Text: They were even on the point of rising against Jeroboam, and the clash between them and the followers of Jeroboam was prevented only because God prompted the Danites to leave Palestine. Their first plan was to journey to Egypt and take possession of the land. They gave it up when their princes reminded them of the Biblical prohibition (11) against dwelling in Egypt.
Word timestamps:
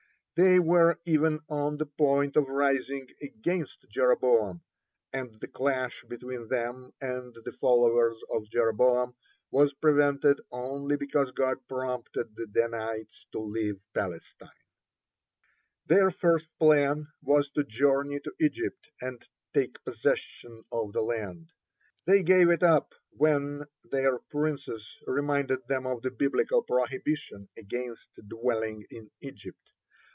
They 0.35 0.57
were 0.59 0.97
even 1.05 1.41
on 1.49 1.77
the 1.77 1.85
point 1.85 2.35
of 2.35 2.47
rising 2.47 3.07
against 3.21 3.85
Jeroboam, 3.89 4.61
and 5.13 5.39
the 5.39 5.47
clash 5.47 6.03
between 6.09 6.47
them 6.47 6.93
and 6.99 7.35
the 7.45 7.51
followers 7.51 8.19
of 8.31 8.49
Jeroboam 8.49 9.13
was 9.51 9.73
prevented 9.73 10.41
only 10.49 10.95
because 10.97 11.29
God 11.29 11.57
prompted 11.67 12.35
the 12.35 12.47
Danites 12.47 13.27
to 13.33 13.39
leave 13.39 13.79
Palestine. 13.93 14.49
Their 15.85 16.09
first 16.09 16.47
plan 16.57 17.09
was 17.21 17.51
to 17.51 17.63
journey 17.63 18.19
to 18.21 18.33
Egypt 18.39 18.89
and 18.99 19.23
take 19.53 19.83
possession 19.83 20.63
of 20.71 20.91
the 20.93 21.03
land. 21.03 21.51
They 22.07 22.23
gave 22.23 22.49
it 22.49 22.63
up 22.63 22.95
when 23.11 23.65
their 23.91 24.17
princes 24.17 24.97
reminded 25.05 25.67
them 25.67 25.85
of 25.85 26.01
the 26.01 26.09
Biblical 26.09 26.63
prohibition 26.63 27.49
(11) 27.55 27.55
against 27.59 28.07
dwelling 28.27 28.85
in 28.89 29.11
Egypt. 29.19 29.59